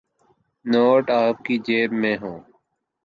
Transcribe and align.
Note 0.65 1.05
آپ 1.11 1.45
کی 1.45 1.57
جیب 1.57 1.93
میں 1.93 2.15
ہوں۔ 2.17 2.39